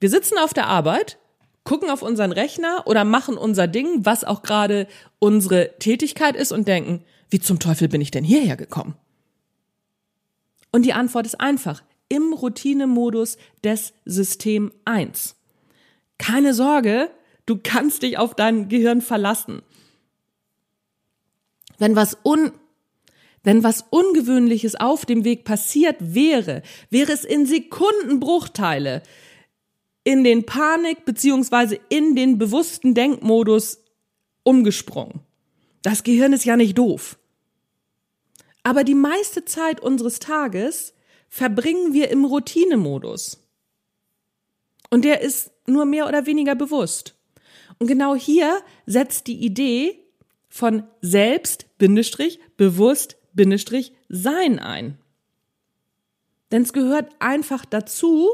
Wir 0.00 0.10
sitzen 0.10 0.36
auf 0.36 0.52
der 0.52 0.66
Arbeit, 0.66 1.16
gucken 1.64 1.88
auf 1.88 2.02
unseren 2.02 2.32
Rechner 2.32 2.82
oder 2.84 3.06
machen 3.06 3.38
unser 3.38 3.66
Ding, 3.66 4.04
was 4.04 4.22
auch 4.22 4.42
gerade 4.42 4.86
unsere 5.18 5.78
Tätigkeit 5.78 6.36
ist 6.36 6.52
und 6.52 6.68
denken, 6.68 7.02
wie 7.30 7.40
zum 7.40 7.58
Teufel 7.58 7.88
bin 7.88 8.02
ich 8.02 8.10
denn 8.10 8.22
hierher 8.24 8.58
gekommen? 8.58 8.96
Und 10.72 10.84
die 10.84 10.92
Antwort 10.92 11.24
ist 11.24 11.40
einfach, 11.40 11.82
im 12.12 12.34
Routinemodus 12.34 13.38
des 13.64 13.94
System 14.04 14.70
1. 14.84 15.34
Keine 16.18 16.52
Sorge, 16.52 17.10
du 17.46 17.58
kannst 17.62 18.02
dich 18.02 18.18
auf 18.18 18.34
dein 18.34 18.68
Gehirn 18.68 19.00
verlassen. 19.00 19.62
Wenn 21.78 21.96
was 21.96 22.18
un 22.22 22.52
wenn 23.44 23.64
was 23.64 23.86
Ungewöhnliches 23.90 24.76
auf 24.76 25.04
dem 25.04 25.24
Weg 25.24 25.42
passiert 25.44 25.96
wäre, 25.98 26.62
wäre 26.90 27.10
es 27.10 27.24
in 27.24 27.44
Sekundenbruchteile 27.44 29.02
in 30.04 30.22
den 30.22 30.46
Panik 30.46 31.04
beziehungsweise 31.04 31.80
in 31.88 32.14
den 32.14 32.38
bewussten 32.38 32.94
Denkmodus 32.94 33.78
umgesprungen. 34.44 35.20
Das 35.82 36.04
Gehirn 36.04 36.32
ist 36.32 36.44
ja 36.44 36.56
nicht 36.56 36.78
doof. 36.78 37.18
Aber 38.62 38.84
die 38.84 38.94
meiste 38.94 39.44
Zeit 39.44 39.80
unseres 39.80 40.20
Tages 40.20 40.94
verbringen 41.32 41.94
wir 41.94 42.10
im 42.10 42.26
Routinemodus. 42.26 43.42
Und 44.90 45.06
der 45.06 45.22
ist 45.22 45.50
nur 45.66 45.86
mehr 45.86 46.06
oder 46.06 46.26
weniger 46.26 46.54
bewusst. 46.54 47.14
Und 47.78 47.86
genau 47.86 48.14
hier 48.14 48.60
setzt 48.84 49.28
die 49.28 49.42
Idee 49.42 49.98
von 50.50 50.82
selbst, 51.00 51.78
Bindestrich, 51.78 52.38
bewusst, 52.58 53.16
Bindestrich 53.32 53.94
sein 54.10 54.58
ein. 54.58 54.98
Denn 56.50 56.64
es 56.64 56.74
gehört 56.74 57.10
einfach 57.18 57.64
dazu, 57.64 58.28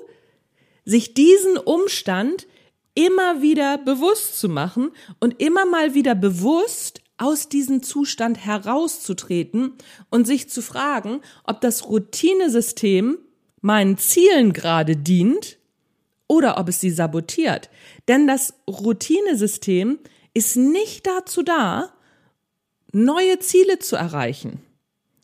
sich 0.85 1.15
diesen 1.15 1.57
Umstand 1.57 2.49
immer 2.95 3.43
wieder 3.43 3.79
bewusst 3.79 4.41
zu 4.41 4.49
machen 4.49 4.91
und 5.21 5.41
immer 5.41 5.67
mal 5.67 5.95
wieder 5.95 6.17
bewusst 6.17 7.01
aus 7.19 7.49
diesem 7.49 7.83
Zustand 7.83 8.45
herauszutreten 8.45 9.75
und 10.11 10.27
sich 10.27 10.49
zu 10.49 10.63
fragen, 10.63 11.21
ob 11.45 11.61
das 11.61 11.89
Routinesystem 11.89 13.19
meinen 13.61 13.99
Zielen 13.99 14.53
gerade 14.53 14.97
dient 14.97 15.59
oder 16.29 16.59
ob 16.59 16.69
es 16.69 16.81
sie 16.81 16.91
sabotiert. 16.91 17.71
Denn 18.07 18.27
das 18.27 18.55
Routinesystem 18.69 19.99
ist 20.35 20.57
nicht 20.57 21.07
dazu 21.07 21.43
da, 21.43 21.93
neue 22.93 23.39
Ziele 23.41 23.79
zu 23.79 23.97
erreichen. 23.97 24.61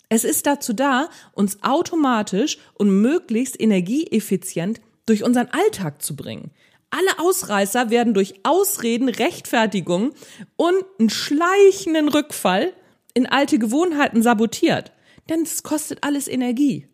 Es 0.09 0.25
ist 0.25 0.47
dazu 0.47 0.73
da, 0.73 1.09
uns 1.33 1.63
automatisch 1.63 2.59
und 2.75 3.01
möglichst 3.01 3.61
energieeffizient 3.61 4.81
durch 5.07 5.25
unseren 5.25 5.49
Alltag 5.49 6.03
zu 6.03 6.17
bringen. 6.17 6.51
Alle 6.97 7.19
Ausreißer 7.19 7.91
werden 7.91 8.15
durch 8.15 8.35
Ausreden, 8.45 9.09
Rechtfertigung 9.09 10.13
und 10.55 10.85
einen 11.01 11.11
schleichenden 11.11 12.09
Rückfall 12.09 12.73
in 13.15 13.27
alte 13.27 13.59
Gewohnheiten 13.59 14.23
sabotiert. 14.23 14.93
Denn 15.29 15.43
es 15.43 15.65
kostet 15.65 16.05
alles 16.05 16.29
Energie. 16.29 16.87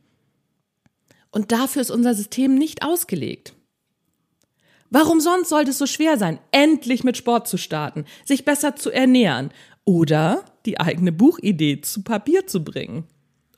Und 1.31 1.53
dafür 1.53 1.83
ist 1.83 1.91
unser 1.91 2.15
System 2.15 2.55
nicht 2.55 2.83
ausgelegt. 2.83 3.55
Warum 4.89 5.21
sonst 5.21 5.51
sollte 5.51 5.73
es 5.73 5.77
so 5.79 5.85
schwer 5.85 6.17
sein, 6.17 6.41
endlich 6.51 7.05
mit 7.05 7.19
Sport 7.19 7.47
zu 7.47 7.59
starten, 7.59 8.07
sich 8.25 8.47
besser 8.47 8.77
zu 8.77 8.91
ernähren 8.91 9.51
oder 9.85 10.47
die 10.65 10.81
eigene 10.81 11.13
Buchidee 11.13 11.83
zu 11.83 12.03
Papier 12.03 12.47
zu 12.47 12.65
bringen. 12.65 13.05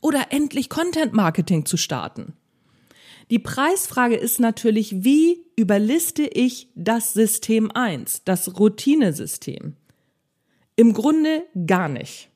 Oder 0.01 0.27
endlich 0.31 0.69
Content 0.69 1.13
Marketing 1.13 1.67
zu 1.67 1.77
starten. 1.77 2.35
Die 3.33 3.39
Preisfrage 3.39 4.15
ist 4.15 4.41
natürlich, 4.41 5.05
wie 5.05 5.47
überliste 5.57 6.25
ich 6.25 6.69
das 6.75 7.15
System 7.15 7.71
1, 7.73 8.25
das 8.25 8.59
Routinesystem? 8.59 9.75
Im 10.77 10.93
Grunde 10.93 11.43
gar 11.67 11.89
nicht. 11.89 12.29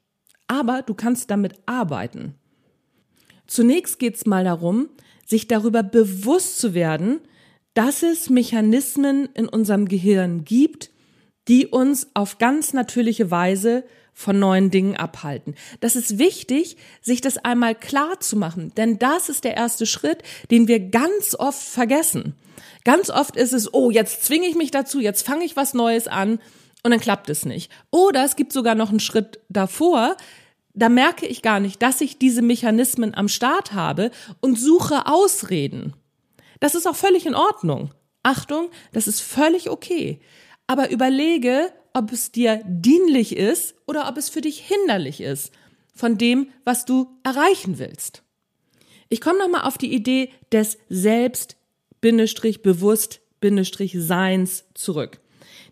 Aber 0.46 0.80
du 0.80 0.94
kannst 0.94 1.30
damit 1.30 1.52
arbeiten. 1.66 2.34
Zunächst 3.46 3.98
geht 3.98 4.14
es 4.14 4.24
mal 4.24 4.44
darum, 4.44 4.88
sich 5.26 5.46
darüber 5.46 5.82
bewusst 5.82 6.56
zu 6.56 6.72
werden, 6.72 7.20
dass 7.74 8.02
es 8.02 8.30
Mechanismen 8.30 9.28
in 9.34 9.50
unserem 9.50 9.88
Gehirn 9.88 10.46
gibt, 10.46 10.92
die 11.46 11.66
uns 11.66 12.08
auf 12.14 12.38
ganz 12.38 12.72
natürliche 12.72 13.30
Weise 13.30 13.84
von 14.18 14.38
neuen 14.38 14.70
Dingen 14.70 14.96
abhalten. 14.96 15.54
Das 15.80 15.94
ist 15.94 16.18
wichtig, 16.18 16.78
sich 17.02 17.20
das 17.20 17.36
einmal 17.36 17.74
klar 17.74 18.18
zu 18.18 18.34
machen, 18.36 18.72
denn 18.74 18.98
das 18.98 19.28
ist 19.28 19.44
der 19.44 19.58
erste 19.58 19.84
Schritt, 19.84 20.22
den 20.50 20.68
wir 20.68 20.80
ganz 20.80 21.36
oft 21.38 21.62
vergessen. 21.62 22.34
Ganz 22.82 23.10
oft 23.10 23.36
ist 23.36 23.52
es, 23.52 23.74
oh, 23.74 23.90
jetzt 23.90 24.24
zwinge 24.24 24.46
ich 24.48 24.56
mich 24.56 24.70
dazu, 24.70 25.00
jetzt 25.00 25.26
fange 25.26 25.44
ich 25.44 25.54
was 25.54 25.74
Neues 25.74 26.08
an 26.08 26.40
und 26.82 26.92
dann 26.92 26.98
klappt 27.00 27.28
es 27.28 27.44
nicht. 27.44 27.70
Oder 27.90 28.24
es 28.24 28.36
gibt 28.36 28.52
sogar 28.52 28.74
noch 28.74 28.88
einen 28.88 29.00
Schritt 29.00 29.38
davor, 29.50 30.16
da 30.72 30.88
merke 30.88 31.26
ich 31.26 31.42
gar 31.42 31.60
nicht, 31.60 31.82
dass 31.82 32.00
ich 32.00 32.18
diese 32.18 32.40
Mechanismen 32.40 33.14
am 33.14 33.28
Start 33.28 33.74
habe 33.74 34.10
und 34.40 34.58
suche 34.58 35.06
Ausreden. 35.06 35.92
Das 36.58 36.74
ist 36.74 36.88
auch 36.88 36.96
völlig 36.96 37.26
in 37.26 37.34
Ordnung. 37.34 37.92
Achtung, 38.22 38.70
das 38.92 39.08
ist 39.08 39.20
völlig 39.20 39.68
okay 39.68 40.20
aber 40.66 40.90
überlege, 40.90 41.72
ob 41.96 42.12
es 42.12 42.30
dir 42.30 42.60
dienlich 42.66 43.34
ist 43.34 43.74
oder 43.86 44.06
ob 44.06 44.18
es 44.18 44.28
für 44.28 44.42
dich 44.42 44.60
hinderlich 44.60 45.22
ist 45.22 45.50
von 45.94 46.18
dem, 46.18 46.50
was 46.62 46.84
du 46.84 47.08
erreichen 47.22 47.78
willst. 47.78 48.22
Ich 49.08 49.22
komme 49.22 49.38
nochmal 49.38 49.62
auf 49.62 49.78
die 49.78 49.94
Idee 49.94 50.30
des 50.52 50.76
Selbst, 50.90 51.56
Bindestrich, 52.02 52.60
bewusst, 52.60 53.20
Bindestrich, 53.40 53.96
Seins 53.98 54.66
zurück. 54.74 55.20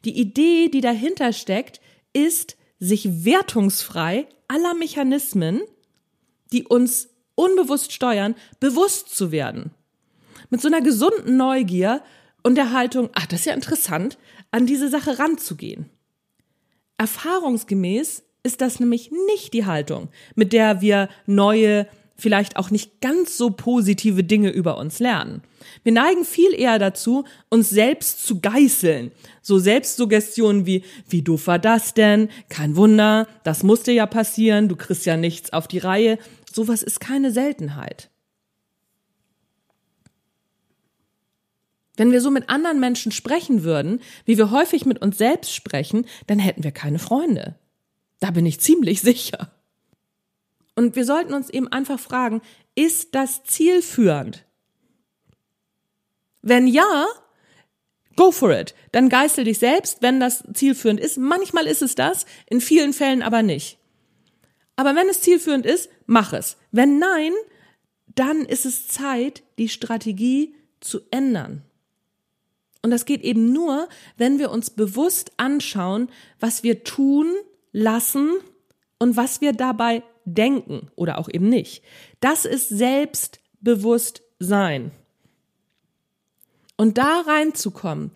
Die 0.06 0.18
Idee, 0.18 0.70
die 0.70 0.80
dahinter 0.80 1.34
steckt, 1.34 1.82
ist, 2.14 2.56
sich 2.78 3.26
wertungsfrei 3.26 4.26
aller 4.48 4.72
Mechanismen, 4.72 5.60
die 6.52 6.64
uns 6.64 7.10
unbewusst 7.34 7.92
steuern, 7.92 8.34
bewusst 8.60 9.14
zu 9.14 9.30
werden. 9.30 9.72
Mit 10.48 10.62
so 10.62 10.68
einer 10.68 10.80
gesunden 10.80 11.36
Neugier 11.36 12.02
und 12.42 12.54
der 12.54 12.72
Haltung, 12.72 13.10
ach, 13.12 13.26
das 13.26 13.40
ist 13.40 13.46
ja 13.46 13.52
interessant, 13.52 14.16
an 14.52 14.64
diese 14.64 14.88
Sache 14.88 15.18
ranzugehen. 15.18 15.90
Erfahrungsgemäß 16.98 18.22
ist 18.42 18.60
das 18.60 18.78
nämlich 18.78 19.10
nicht 19.26 19.52
die 19.54 19.66
Haltung, 19.66 20.08
mit 20.34 20.52
der 20.52 20.80
wir 20.80 21.08
neue, 21.26 21.88
vielleicht 22.16 22.56
auch 22.56 22.70
nicht 22.70 23.00
ganz 23.00 23.36
so 23.36 23.50
positive 23.50 24.22
Dinge 24.22 24.50
über 24.50 24.78
uns 24.78 25.00
lernen. 25.00 25.42
Wir 25.82 25.92
neigen 25.92 26.24
viel 26.24 26.54
eher 26.54 26.78
dazu, 26.78 27.24
uns 27.48 27.70
selbst 27.70 28.24
zu 28.24 28.40
geißeln. 28.40 29.12
So 29.42 29.58
Selbstsuggestionen 29.58 30.66
wie, 30.66 30.84
wie 31.08 31.22
doof 31.22 31.46
war 31.46 31.58
das 31.58 31.94
denn? 31.94 32.28
Kein 32.48 32.76
Wunder, 32.76 33.26
das 33.42 33.62
musste 33.62 33.90
ja 33.92 34.06
passieren, 34.06 34.68
du 34.68 34.76
kriegst 34.76 35.06
ja 35.06 35.16
nichts 35.16 35.52
auf 35.52 35.66
die 35.66 35.78
Reihe. 35.78 36.18
Sowas 36.52 36.82
ist 36.82 37.00
keine 37.00 37.32
Seltenheit. 37.32 38.10
Wenn 41.96 42.12
wir 42.12 42.20
so 42.20 42.30
mit 42.30 42.48
anderen 42.48 42.80
Menschen 42.80 43.12
sprechen 43.12 43.62
würden, 43.62 44.00
wie 44.24 44.36
wir 44.36 44.50
häufig 44.50 44.84
mit 44.84 45.00
uns 45.00 45.18
selbst 45.18 45.54
sprechen, 45.54 46.06
dann 46.26 46.38
hätten 46.38 46.64
wir 46.64 46.72
keine 46.72 46.98
Freunde. 46.98 47.56
Da 48.20 48.30
bin 48.30 48.46
ich 48.46 48.60
ziemlich 48.60 49.00
sicher. 49.00 49.52
Und 50.74 50.96
wir 50.96 51.04
sollten 51.04 51.34
uns 51.34 51.50
eben 51.50 51.68
einfach 51.68 52.00
fragen, 52.00 52.42
ist 52.74 53.14
das 53.14 53.44
zielführend? 53.44 54.44
Wenn 56.42 56.66
ja, 56.66 57.06
go 58.16 58.32
for 58.32 58.50
it. 58.52 58.74
Dann 58.92 59.08
geißel 59.08 59.44
dich 59.44 59.58
selbst, 59.58 60.02
wenn 60.02 60.20
das 60.20 60.44
zielführend 60.52 61.00
ist. 61.00 61.16
Manchmal 61.16 61.66
ist 61.66 61.82
es 61.82 61.94
das, 61.94 62.26
in 62.46 62.60
vielen 62.60 62.92
Fällen 62.92 63.22
aber 63.22 63.42
nicht. 63.42 63.78
Aber 64.76 64.96
wenn 64.96 65.08
es 65.08 65.20
zielführend 65.20 65.64
ist, 65.64 65.88
mach 66.06 66.32
es. 66.32 66.56
Wenn 66.72 66.98
nein, 66.98 67.32
dann 68.14 68.44
ist 68.44 68.66
es 68.66 68.88
Zeit, 68.88 69.42
die 69.58 69.68
Strategie 69.68 70.54
zu 70.80 71.00
ändern. 71.10 71.62
Und 72.84 72.90
das 72.90 73.06
geht 73.06 73.22
eben 73.22 73.50
nur, 73.50 73.88
wenn 74.18 74.38
wir 74.38 74.50
uns 74.50 74.68
bewusst 74.68 75.32
anschauen, 75.38 76.10
was 76.38 76.62
wir 76.62 76.84
tun, 76.84 77.32
lassen 77.72 78.32
und 78.98 79.16
was 79.16 79.40
wir 79.40 79.54
dabei 79.54 80.02
denken 80.26 80.90
oder 80.94 81.16
auch 81.16 81.30
eben 81.32 81.48
nicht. 81.48 81.82
Das 82.20 82.44
ist 82.44 82.68
Selbstbewusstsein. 82.68 84.90
Und 86.76 86.98
da 86.98 87.22
reinzukommen, 87.22 88.10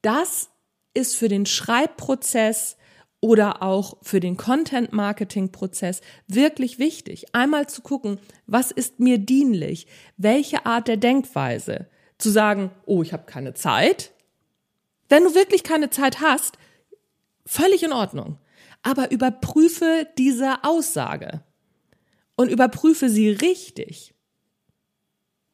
das 0.00 0.48
ist 0.94 1.14
für 1.14 1.28
den 1.28 1.44
Schreibprozess 1.44 2.78
oder 3.20 3.62
auch 3.62 3.98
für 4.00 4.20
den 4.20 4.38
Content-Marketing-Prozess 4.38 6.00
wirklich 6.26 6.78
wichtig. 6.78 7.34
Einmal 7.34 7.68
zu 7.68 7.82
gucken, 7.82 8.18
was 8.46 8.70
ist 8.70 8.98
mir 8.98 9.18
dienlich? 9.18 9.86
Welche 10.16 10.64
Art 10.64 10.88
der 10.88 10.96
Denkweise? 10.96 11.90
Zu 12.18 12.30
sagen, 12.30 12.70
oh, 12.86 13.02
ich 13.02 13.12
habe 13.12 13.24
keine 13.26 13.54
Zeit. 13.54 14.12
Wenn 15.08 15.24
du 15.24 15.34
wirklich 15.34 15.62
keine 15.62 15.90
Zeit 15.90 16.20
hast, 16.20 16.58
völlig 17.44 17.82
in 17.82 17.92
Ordnung. 17.92 18.38
Aber 18.82 19.10
überprüfe 19.10 20.06
diese 20.16 20.64
Aussage 20.64 21.42
und 22.36 22.50
überprüfe 22.50 23.08
sie 23.08 23.30
richtig. 23.30 24.14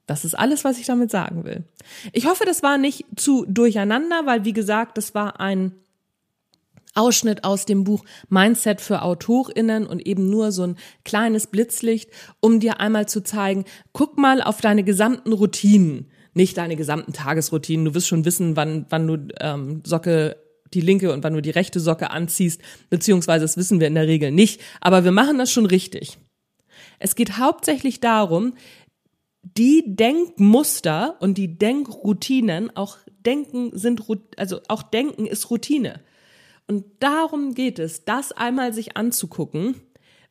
Das 0.07 0.25
ist 0.25 0.35
alles, 0.35 0.65
was 0.65 0.79
ich 0.79 0.87
damit 0.87 1.11
sagen 1.11 1.45
will. 1.45 1.65
Ich 2.13 2.27
hoffe, 2.27 2.45
das 2.45 2.63
war 2.63 2.77
nicht 2.77 3.07
zu 3.17 3.47
durcheinander, 3.47 4.27
weil 4.27 4.45
wie 4.45 4.53
gesagt, 4.53 4.99
das 4.99 5.15
war 5.15 5.41
ein 5.41 5.73
Ausschnitt 6.95 7.45
aus 7.45 7.65
dem 7.65 7.85
Buch 7.85 8.05
Mindset 8.29 8.81
für 8.81 9.03
Autorinnen 9.03 9.87
und 9.87 10.07
eben 10.07 10.29
nur 10.29 10.53
so 10.53 10.65
ein 10.65 10.77
kleines 11.05 11.47
Blitzlicht, 11.47 12.11
um 12.41 12.61
dir 12.61 12.81
einmal 12.81 13.09
zu 13.09 13.23
zeigen, 13.23 13.65
guck 13.93 14.19
mal 14.19 14.43
auf 14.43 14.61
deine 14.61 14.85
gesamten 14.85 15.33
Routinen, 15.33 16.11
nicht 16.35 16.57
deine 16.57 16.77
gesamten 16.77 17.13
Tagesroutinen. 17.13 17.85
Du 17.85 17.95
wirst 17.95 18.09
schon 18.09 18.25
wissen, 18.25 18.57
wann, 18.57 18.87
wann 18.89 19.07
du 19.07 19.29
ähm, 19.41 19.83
Socke 19.85 20.37
die 20.75 20.81
linke 20.81 21.13
und 21.13 21.23
wann 21.23 21.35
du 21.35 21.43
die 21.43 21.51
rechte 21.51 21.81
Socke 21.81 22.11
anziehst, 22.11 22.61
beziehungsweise 22.91 23.45
das 23.45 23.57
wissen 23.57 23.81
wir 23.81 23.87
in 23.87 23.95
der 23.95 24.07
Regel 24.07 24.31
nicht, 24.31 24.61
aber 24.81 25.05
wir 25.05 25.13
machen 25.13 25.39
das 25.39 25.53
schon 25.53 25.67
richtig. 25.67 26.19
Es 26.99 27.15
geht 27.15 27.39
hauptsächlich 27.39 28.01
darum, 28.01 28.55
die 29.43 29.85
Denkmuster 29.87 31.17
und 31.21 31.37
die 31.37 31.59
Denkroutinen, 31.59 32.75
auch 32.77 32.97
Denken 33.27 33.77
sind, 33.77 34.03
also 34.37 34.61
auch 34.69 34.83
Denken 34.83 35.27
ist 35.27 35.51
Routine. 35.51 36.01
Und 36.69 36.85
darum 37.01 37.55
geht 37.55 37.79
es, 37.79 38.05
das 38.05 38.33
einmal 38.33 38.73
sich 38.73 38.97
anzugucken, 38.97 39.75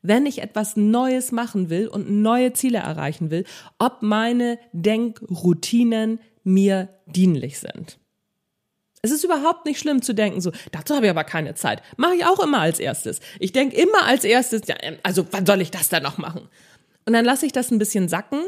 wenn 0.01 0.25
ich 0.25 0.41
etwas 0.41 0.77
Neues 0.77 1.31
machen 1.31 1.70
will 1.70 1.88
und 1.88 2.10
neue 2.10 2.53
Ziele 2.53 2.79
erreichen 2.79 3.31
will, 3.31 3.46
ob 3.79 4.01
meine 4.01 4.60
Denkroutinen 4.74 6.20
mir 6.43 6.89
dienlich 7.05 7.60
sind. 7.60 8.00
Es 9.03 9.12
ist 9.12 9.24
überhaupt 9.24 9.65
nicht 9.65 9.79
schlimm 9.79 10.01
zu 10.01 10.13
denken, 10.13 10.41
so, 10.41 10.51
dazu 10.72 10.96
habe 10.96 11.08
ich 11.08 11.10
aber 11.10 11.24
keine 11.24 11.55
Zeit. 11.55 11.81
Mache 11.98 12.15
ich 12.15 12.25
auch 12.25 12.39
immer 12.39 12.60
als 12.60 12.79
erstes. 12.79 13.20
Ich 13.39 13.51
denke 13.51 13.75
immer 13.75 14.05
als 14.05 14.24
erstes, 14.24 14.62
ja, 14.67 14.75
also 15.01 15.25
wann 15.31 15.46
soll 15.46 15.62
ich 15.62 15.72
das 15.72 15.89
denn 15.89 16.03
noch 16.03 16.20
machen? 16.20 16.48
Und 17.05 17.13
dann 17.13 17.25
lasse 17.25 17.48
ich 17.48 17.51
das 17.51 17.72
ein 17.72 17.79
bisschen 17.79 18.10
sacken 18.10 18.41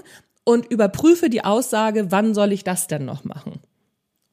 und 0.43 0.69
überprüfe 0.71 1.29
die 1.29 1.43
Aussage, 1.43 2.11
wann 2.11 2.35
soll 2.35 2.51
ich 2.51 2.63
das 2.63 2.85
denn 2.85 3.05
noch 3.05 3.23
machen? 3.23 3.61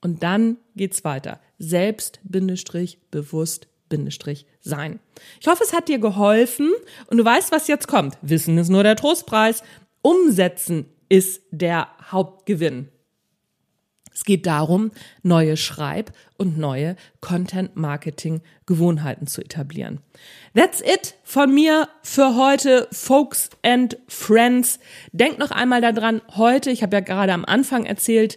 Und 0.02 0.22
dann 0.22 0.58
geht's 0.76 1.04
weiter. 1.04 1.40
Selbst, 1.58 2.20
Bindestrich, 2.22 2.98
bewusst, 3.10 3.62
Bindestrich, 3.62 3.69
sein. 4.60 5.00
Ich 5.40 5.46
hoffe, 5.46 5.64
es 5.64 5.72
hat 5.72 5.88
dir 5.88 5.98
geholfen 5.98 6.70
und 7.06 7.16
du 7.18 7.24
weißt, 7.24 7.52
was 7.52 7.68
jetzt 7.68 7.88
kommt. 7.88 8.18
Wissen 8.22 8.58
ist 8.58 8.68
nur 8.68 8.82
der 8.82 8.96
Trostpreis. 8.96 9.62
Umsetzen 10.02 10.86
ist 11.08 11.42
der 11.50 11.88
Hauptgewinn. 12.10 12.88
Es 14.12 14.24
geht 14.24 14.46
darum, 14.46 14.90
neue 15.22 15.56
Schreib- 15.56 16.12
und 16.36 16.58
neue 16.58 16.96
Content-Marketing-Gewohnheiten 17.20 19.26
zu 19.26 19.40
etablieren. 19.40 20.00
That's 20.54 20.82
it 20.82 21.14
von 21.22 21.54
mir 21.54 21.88
für 22.02 22.36
heute, 22.36 22.86
Folks 22.92 23.48
and 23.62 23.96
Friends. 24.08 24.78
Denkt 25.12 25.38
noch 25.38 25.52
einmal 25.52 25.80
daran, 25.80 26.20
heute, 26.36 26.70
ich 26.70 26.82
habe 26.82 26.96
ja 26.96 27.00
gerade 27.00 27.32
am 27.32 27.46
Anfang 27.46 27.86
erzählt, 27.86 28.36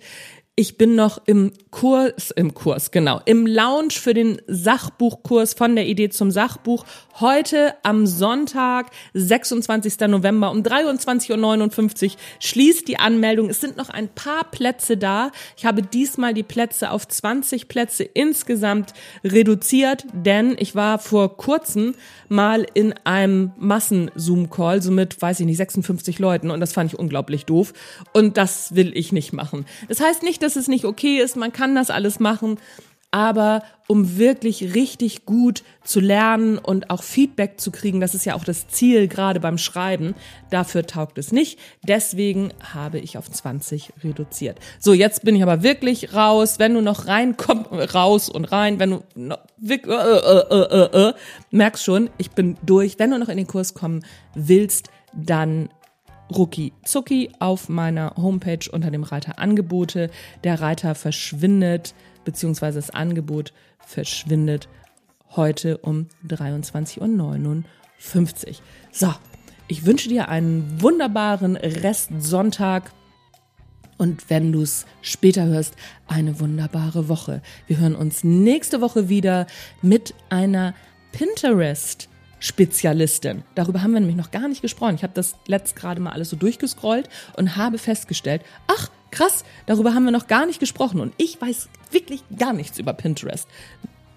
ich 0.55 0.77
bin 0.77 0.93
noch 0.93 1.19
im 1.25 1.51
Kurs, 1.71 2.29
im 2.29 2.53
Kurs, 2.53 2.91
genau, 2.91 3.19
im 3.25 3.47
Lounge 3.47 3.93
für 3.93 4.13
den 4.13 4.39
Sachbuchkurs 4.45 5.55
von 5.55 5.75
der 5.75 5.87
Idee 5.87 6.09
zum 6.09 6.29
Sachbuch. 6.29 6.85
Heute 7.19 7.73
am 7.81 8.05
Sonntag, 8.05 8.91
26. 9.15 10.01
November 10.01 10.51
um 10.51 10.61
23.59 10.61 12.03
Uhr 12.03 12.11
schließt 12.39 12.87
die 12.87 12.99
Anmeldung. 12.99 13.49
Es 13.49 13.61
sind 13.61 13.77
noch 13.77 13.89
ein 13.89 14.09
paar 14.09 14.43
Plätze 14.43 14.95
da. 14.95 15.31
Ich 15.57 15.65
habe 15.65 15.81
diesmal 15.81 16.35
die 16.35 16.43
Plätze 16.43 16.91
auf 16.91 17.07
20 17.07 17.67
Plätze 17.67 18.03
insgesamt 18.03 18.93
reduziert, 19.23 20.05
denn 20.13 20.55
ich 20.59 20.75
war 20.75 20.99
vor 20.99 21.35
kurzem 21.35 21.95
mal 22.29 22.67
in 22.75 22.93
einem 23.05 23.53
Massen-Zoom-Call, 23.57 24.83
so 24.83 24.91
mit, 24.91 25.19
weiß 25.19 25.39
ich 25.39 25.47
nicht, 25.47 25.57
56 25.57 26.19
Leuten 26.19 26.51
und 26.51 26.59
das 26.59 26.73
fand 26.73 26.93
ich 26.93 26.99
unglaublich 26.99 27.45
doof 27.45 27.73
und 28.11 28.37
das 28.37 28.75
will 28.75 28.91
ich 28.95 29.11
nicht 29.11 29.33
machen. 29.33 29.65
Das 29.87 29.99
heißt 29.99 30.21
nicht, 30.21 30.42
dass 30.43 30.56
es 30.56 30.67
nicht 30.67 30.86
okay 30.86 31.17
ist, 31.17 31.36
man 31.36 31.51
kann 31.51 31.75
das 31.75 31.89
alles 31.89 32.19
machen, 32.19 32.58
aber 33.13 33.62
um 33.88 34.17
wirklich 34.17 34.73
richtig 34.73 35.25
gut 35.25 35.62
zu 35.84 35.99
lernen 35.99 36.58
und 36.58 36.89
auch 36.89 37.03
Feedback 37.03 37.62
zu 37.62 37.69
kriegen, 37.69 37.99
das 37.99 38.15
ist 38.15 38.25
ja 38.25 38.34
auch 38.34 38.43
das 38.43 38.67
Ziel 38.69 39.08
gerade 39.08 39.39
beim 39.39 39.60
Schreiben, 39.60 40.15
dafür 40.49 40.88
taugt 40.88 41.19
es 41.19 41.32
nicht. 41.32 41.60
Deswegen 41.88 42.51
habe 42.73 42.97
ich 42.97 43.17
auf 43.19 43.29
20 43.29 43.93
reduziert. 44.03 44.58
So, 44.79 44.93
jetzt 44.93 45.23
bin 45.23 45.36
ich 45.36 45.43
aber 45.43 45.62
wirklich 45.62 46.15
raus. 46.15 46.58
Wenn 46.58 46.73
du 46.73 46.82
noch 46.82 47.06
reinkommst, 47.06 47.93
raus 47.93 48.29
und 48.29 48.45
rein, 48.45 48.79
wenn 48.79 48.89
du 48.89 49.03
noch, 49.13 49.38
äh, 49.62 49.75
äh, 49.75 50.43
äh, 50.49 50.86
äh, 50.95 51.10
äh, 51.10 51.13
merkst 51.51 51.84
schon, 51.84 52.10
ich 52.17 52.32
bin 52.32 52.58
durch. 52.65 52.97
Wenn 52.97 53.12
du 53.12 53.19
noch 53.19 53.29
in 53.29 53.38
den 53.38 53.47
Kurs 53.47 53.75
kommen 53.75 54.03
willst, 54.34 54.89
dann 55.13 55.69
Rucki 56.31 56.73
Zucki 56.83 57.31
auf 57.39 57.69
meiner 57.69 58.15
Homepage 58.15 58.69
unter 58.71 58.91
dem 58.91 59.03
Reiter 59.03 59.39
Angebote. 59.39 60.09
Der 60.43 60.62
Reiter 60.62 60.95
verschwindet, 60.95 61.93
beziehungsweise 62.25 62.79
das 62.79 62.89
Angebot 62.89 63.53
verschwindet 63.79 64.67
heute 65.36 65.77
um 65.79 66.07
23.59 66.27 66.99
Uhr. 66.99 68.55
So, 68.91 69.13
ich 69.67 69.86
wünsche 69.86 70.09
dir 70.09 70.29
einen 70.29 70.81
wunderbaren 70.81 71.55
Restsonntag. 71.55 72.91
Und 73.97 74.29
wenn 74.29 74.51
du 74.51 74.62
es 74.62 74.86
später 75.01 75.45
hörst, 75.45 75.75
eine 76.07 76.39
wunderbare 76.39 77.07
Woche. 77.09 77.41
Wir 77.67 77.77
hören 77.77 77.95
uns 77.95 78.23
nächste 78.23 78.81
Woche 78.81 79.07
wieder 79.09 79.47
mit 79.81 80.13
einer 80.29 80.73
Pinterest 81.12 82.09
Spezialistin. 82.43 83.43
Darüber 83.56 83.82
haben 83.82 83.93
wir 83.93 84.01
nämlich 84.01 84.17
noch 84.17 84.32
gar 84.32 84.49
nicht 84.49 84.62
gesprochen. 84.62 84.95
Ich 84.95 85.03
habe 85.03 85.13
das 85.13 85.38
letzt 85.47 85.77
gerade 85.77 86.01
mal 86.01 86.12
alles 86.12 86.29
so 86.29 86.36
durchgescrollt 86.36 87.08
und 87.38 87.56
habe 87.56 87.77
festgestellt, 87.77 88.41
ach, 88.67 88.89
krass, 89.12 89.45
darüber 89.65 89.93
haben 89.93 90.03
wir 90.03 90.12
noch 90.12 90.27
gar 90.27 90.45
nicht 90.45 90.60
gesprochen. 90.60 90.99
Und 90.99 91.13
ich 91.15 91.39
weiß 91.39 91.69
wirklich 91.91 92.21
gar 92.38 92.51
nichts 92.51 92.79
über 92.79 92.91
Pinterest. 92.91 93.47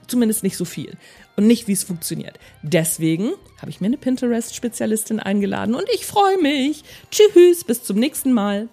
Zumindest 0.08 0.42
nicht 0.42 0.56
so 0.56 0.64
viel. 0.64 0.96
Und 1.36 1.46
nicht, 1.46 1.68
wie 1.68 1.72
es 1.72 1.84
funktioniert. 1.84 2.40
Deswegen 2.62 3.30
habe 3.60 3.70
ich 3.70 3.80
mir 3.80 3.86
eine 3.86 3.96
Pinterest-Spezialistin 3.96 5.20
eingeladen 5.20 5.76
und 5.76 5.86
ich 5.94 6.04
freue 6.04 6.42
mich. 6.42 6.82
Tschüss, 7.12 7.62
bis 7.62 7.84
zum 7.84 7.96
nächsten 7.96 8.32
Mal. 8.32 8.68